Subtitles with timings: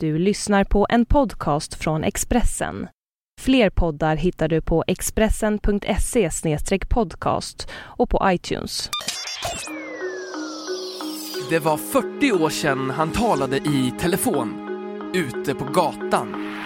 [0.00, 2.88] Du lyssnar på en podcast från Expressen.
[3.40, 6.30] Fler poddar hittar du på expressen.se
[6.88, 8.90] podcast och på iTunes.
[11.50, 14.54] Det var 40 år sedan han talade i telefon,
[15.14, 16.56] ute på gatan.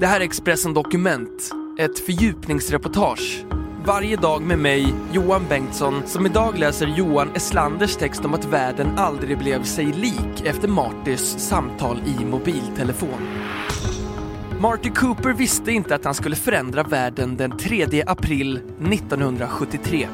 [0.00, 3.44] Det här är Expressen Dokument, ett fördjupningsreportage.
[3.90, 8.98] Varje dag med mig, Johan Bengtsson, som idag läser Johan Eslanders text om att världen
[8.98, 13.28] aldrig blev sig lik efter Martys samtal i mobiltelefon.
[14.60, 18.56] Marty Cooper visste inte att han skulle förändra världen den 3 april
[18.92, 20.08] 1973.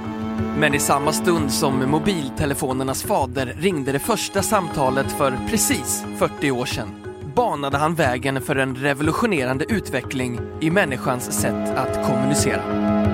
[0.58, 6.66] Men i samma stund som mobiltelefonernas fader ringde det första samtalet för precis 40 år
[6.66, 6.88] sedan
[7.34, 13.05] banade han vägen för en revolutionerande utveckling i människans sätt att kommunicera.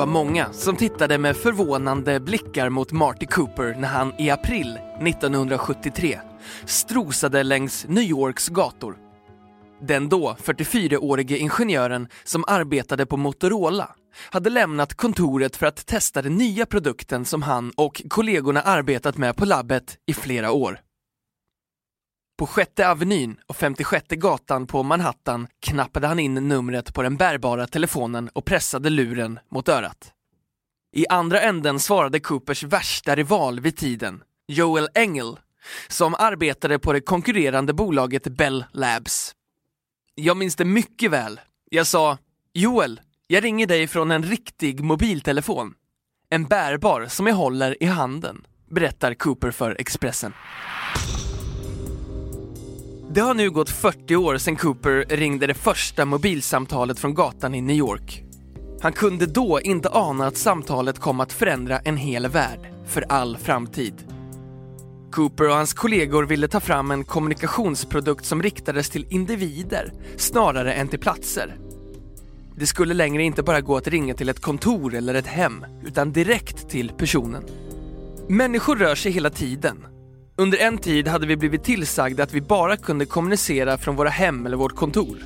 [0.00, 6.20] Var många som tittade med förvånande blickar mot Marty Cooper när han i april 1973
[6.64, 8.96] strosade längs New Yorks gator.
[9.82, 13.94] Den då 44-årige ingenjören som arbetade på Motorola
[14.30, 19.36] hade lämnat kontoret för att testa den nya produkten som han och kollegorna arbetat med
[19.36, 20.80] på labbet i flera år.
[22.40, 27.66] På sjätte Avenyn och 56 gatan på Manhattan knappade han in numret på den bärbara
[27.66, 30.12] telefonen och pressade luren mot örat.
[30.92, 35.38] I andra änden svarade Coopers värsta rival vid tiden, Joel Engel,
[35.88, 39.34] som arbetade på det konkurrerande bolaget Bell Labs.
[40.14, 41.40] Jag minns det mycket väl.
[41.70, 42.18] Jag sa,
[42.52, 45.74] Joel, jag ringer dig från en riktig mobiltelefon.
[46.30, 50.32] En bärbar som jag håller i handen, berättar Cooper för Expressen.
[53.14, 57.60] Det har nu gått 40 år sedan Cooper ringde det första mobilsamtalet från gatan i
[57.60, 58.24] New York.
[58.80, 63.36] Han kunde då inte ana att samtalet kom att förändra en hel värld för all
[63.36, 63.94] framtid.
[65.12, 70.88] Cooper och hans kollegor ville ta fram en kommunikationsprodukt som riktades till individer snarare än
[70.88, 71.56] till platser.
[72.56, 76.12] Det skulle längre inte bara gå att ringa till ett kontor eller ett hem, utan
[76.12, 77.42] direkt till personen.
[78.28, 79.86] Människor rör sig hela tiden
[80.36, 84.46] under en tid hade vi blivit tillsagda att vi bara kunde kommunicera från våra hem
[84.46, 85.18] eller vårt kontor.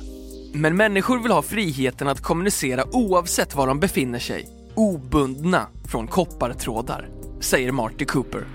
[0.53, 7.09] Men människor vill ha friheten att kommunicera oavsett var de befinner sig, obundna från koppartrådar,
[7.39, 8.45] säger Marty Cooper.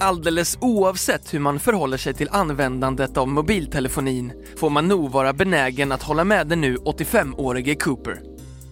[0.00, 5.92] Alldeles oavsett hur man förhåller sig till användandet av mobiltelefonin får man nog vara benägen
[5.92, 8.20] att hålla med den nu 85-årige Cooper.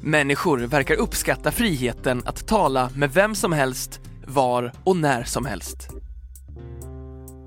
[0.01, 5.89] Människor verkar uppskatta friheten att tala med vem som helst var och när som helst.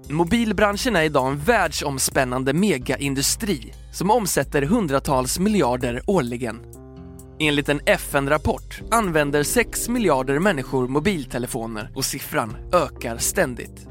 [0.09, 6.59] Mobilbranschen är idag en världsomspännande megaindustri som omsätter hundratals miljarder årligen.
[7.39, 13.87] Enligt en FN-rapport använder 6 miljarder människor mobiltelefoner och siffran ökar ständigt.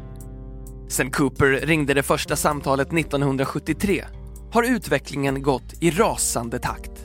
[0.89, 4.05] Sen Cooper ringde det första samtalet 1973
[4.53, 6.96] har utvecklingen gått i rasande takt.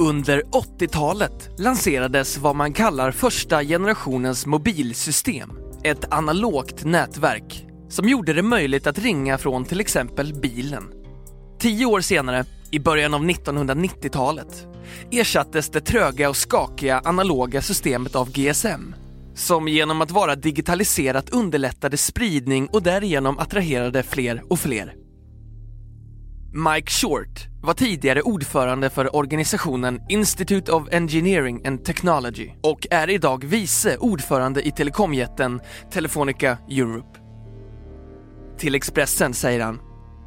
[0.00, 5.50] Under 80-talet lanserades vad man kallar första generationens mobilsystem.
[5.84, 10.84] Ett analogt nätverk som gjorde det möjligt att ringa från till exempel bilen.
[11.58, 14.66] Tio år senare, i början av 1990-talet,
[15.10, 18.94] ersattes det tröga och skakiga analoga systemet av GSM
[19.34, 24.99] som genom att vara digitaliserat underlättade spridning och därigenom attraherade fler och fler.
[26.52, 33.44] Mike Short var tidigare ordförande för organisationen Institute of Engineering and Technology och är idag
[33.44, 35.60] vice ordförande i telekomjätten
[35.92, 37.18] Telefonica Europe.
[38.58, 39.80] Till Expressen säger han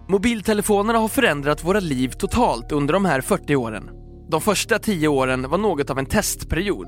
[0.10, 3.90] Mobiltelefonerna har förändrat våra liv totalt under de här 40 åren.
[4.30, 6.88] De första 10 åren var något av en testperiod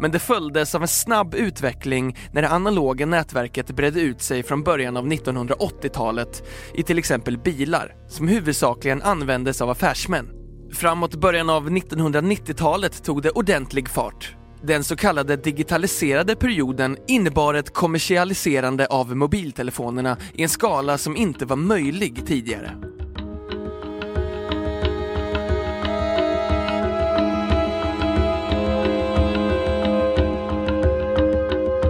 [0.00, 4.62] men det följdes av en snabb utveckling när det analoga nätverket bredde ut sig från
[4.62, 6.42] början av 1980-talet
[6.74, 10.30] i till exempel bilar, som huvudsakligen användes av affärsmän.
[10.72, 14.36] Framåt början av 1990-talet tog det ordentlig fart.
[14.62, 21.46] Den så kallade digitaliserade perioden innebar ett kommersialiserande av mobiltelefonerna i en skala som inte
[21.46, 22.93] var möjlig tidigare.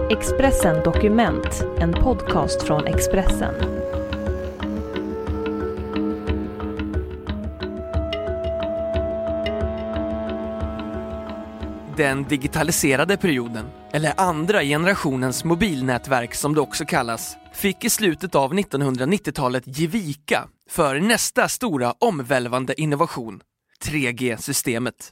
[0.09, 3.53] Expressen Dokument, en podcast från Expressen.
[11.97, 18.53] Den digitaliserade perioden, eller andra generationens mobilnätverk som det också kallas, fick i slutet av
[18.53, 23.41] 1990-talet ge vika för nästa stora omvälvande innovation,
[23.85, 25.11] 3G-systemet.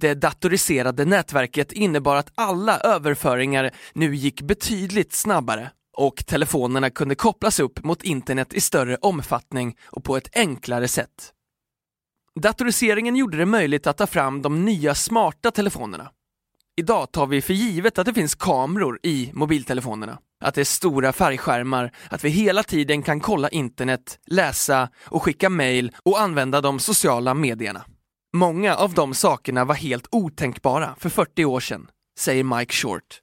[0.00, 7.60] Det datoriserade nätverket innebar att alla överföringar nu gick betydligt snabbare och telefonerna kunde kopplas
[7.60, 11.32] upp mot internet i större omfattning och på ett enklare sätt.
[12.40, 16.10] Datoriseringen gjorde det möjligt att ta fram de nya smarta telefonerna.
[16.76, 21.12] Idag tar vi för givet att det finns kameror i mobiltelefonerna, att det är stora
[21.12, 26.78] färgskärmar, att vi hela tiden kan kolla internet, läsa och skicka mail och använda de
[26.78, 27.84] sociala medierna.
[28.36, 31.86] Många av de sakerna var helt otänkbara för 40 år sedan,
[32.18, 33.20] säger Mike Short.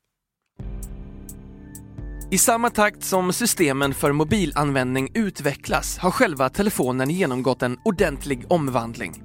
[2.32, 9.24] I samma takt som systemen för mobilanvändning utvecklas har själva telefonen genomgått en ordentlig omvandling.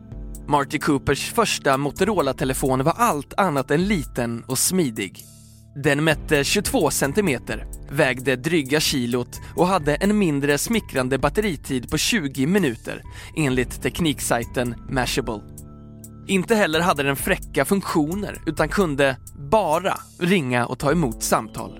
[0.48, 5.24] Marty Coopers första Motorola-telefon var allt annat än liten och smidig.
[5.84, 7.40] Den mätte 22 cm,
[7.90, 13.02] vägde dryga kilot och hade en mindre smickrande batteritid på 20 minuter
[13.36, 15.40] enligt tekniksajten Mashable.
[16.28, 19.16] Inte heller hade den fräcka funktioner utan kunde
[19.50, 21.78] bara ringa och ta emot samtal.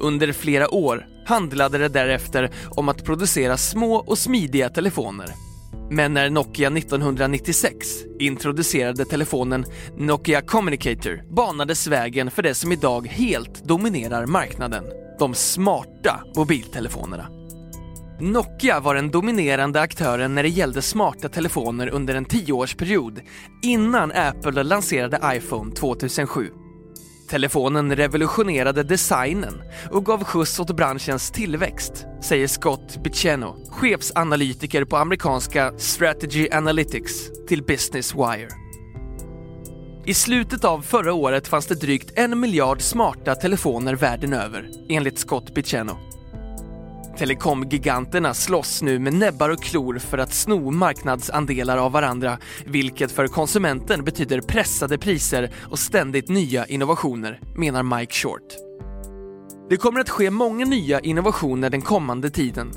[0.00, 5.34] Under flera år handlade det därefter om att producera små och smidiga telefoner.
[5.90, 7.76] Men när Nokia 1996
[8.18, 9.64] introducerade telefonen
[9.98, 14.84] Nokia Communicator banades vägen för det som idag helt dominerar marknaden,
[15.18, 17.43] de smarta mobiltelefonerna.
[18.20, 23.20] Nokia var den dominerande aktören när det gällde smarta telefoner under en tioårsperiod
[23.62, 26.50] innan Apple lanserade iPhone 2007.
[27.30, 35.72] Telefonen revolutionerade designen och gav skjuts åt branschens tillväxt, säger Scott Biceno, chefsanalytiker på amerikanska
[35.78, 38.48] Strategy Analytics till Business Wire.
[40.06, 45.18] I slutet av förra året fanns det drygt en miljard smarta telefoner världen över, enligt
[45.18, 46.13] Scott Biceno.
[47.18, 53.26] Telekomgiganterna slåss nu med näbbar och klor för att sno marknadsandelar av varandra, vilket för
[53.26, 58.42] konsumenten betyder pressade priser och ständigt nya innovationer, menar Mike Short.
[59.70, 62.70] Det kommer att ske många nya innovationer den kommande tiden.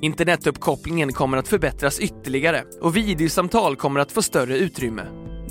[0.00, 5.02] Internetuppkopplingen kommer att förbättras ytterligare och videosamtal kommer att få större utrymme.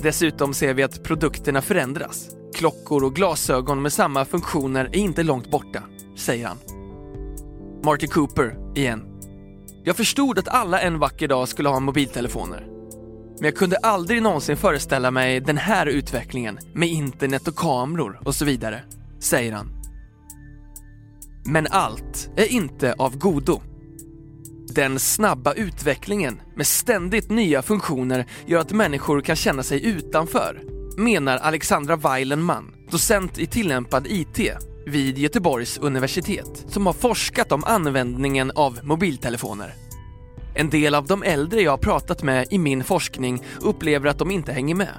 [0.02, 2.28] Dessutom ser vi att produkterna förändras.
[2.54, 5.82] Klockor och glasögon med samma funktioner är inte långt borta,
[6.16, 6.58] säger han.
[7.84, 9.02] Marty Cooper igen.
[9.84, 12.66] Jag förstod att alla en vacker dag skulle ha mobiltelefoner.
[13.36, 18.34] Men jag kunde aldrig någonsin föreställa mig den här utvecklingen med internet och kameror och
[18.34, 18.82] så vidare,
[19.20, 19.72] säger han.
[21.46, 23.60] Men allt är inte av godo.
[24.74, 30.62] Den snabba utvecklingen med ständigt nya funktioner gör att människor kan känna sig utanför,
[30.98, 34.38] menar Alexandra Weilenman, docent i tillämpad IT
[34.90, 39.74] vid Göteborgs universitet som har forskat om användningen av mobiltelefoner.
[40.54, 44.30] En del av de äldre jag har pratat med i min forskning upplever att de
[44.30, 44.94] inte hänger med.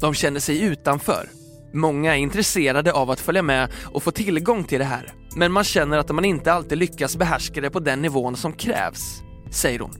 [0.00, 1.28] De känner sig utanför.
[1.74, 5.64] Många är intresserade av att följa med och få tillgång till det här, men man
[5.64, 9.96] känner att man inte alltid lyckas behärska det på den nivån som krävs, säger hon.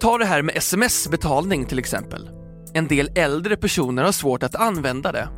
[0.00, 2.30] Ta det här med sms-betalning till exempel.
[2.74, 5.28] En del äldre personer har svårt att använda det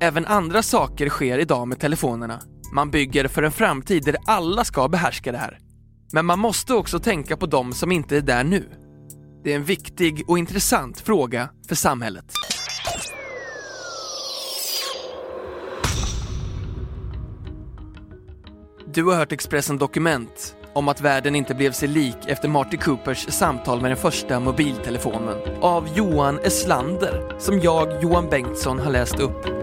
[0.00, 2.40] Även andra saker sker idag med telefonerna.
[2.74, 5.58] Man bygger för en framtid där alla ska behärska det här.
[6.12, 8.68] Men man måste också tänka på de som inte är där nu.
[9.44, 12.24] Det är en viktig och intressant fråga för samhället.
[18.94, 23.32] Du har hört Expressen Dokument om att världen inte blev sig lik efter Marty Coopers
[23.32, 29.57] samtal med den första mobiltelefonen av Johan Eslander som jag, Johan Bengtsson, har läst upp.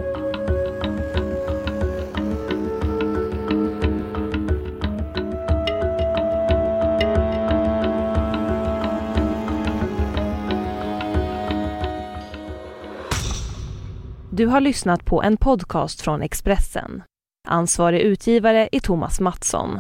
[14.46, 17.04] Du har lyssnat på en podcast från Expressen.
[17.48, 19.80] Ansvarig utgivare är Thomas Mattsson.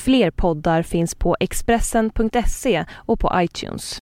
[0.00, 3.98] Fler poddar finns på Expressen.se och på iTunes.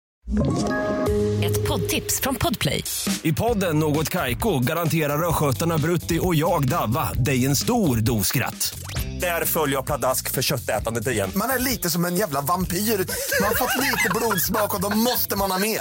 [1.44, 2.84] Ett poddtips från Podplay.
[3.22, 8.74] I podden Något Kaiko garanterar östgötarna Brutti och jag, Davva, dig en stor dos skratt.
[9.20, 11.30] Där följer jag pladask för köttätandet igen.
[11.36, 12.76] Man är lite som en jävla vampyr.
[12.76, 15.80] Man har fått lite blodsmak och då måste man ha mer.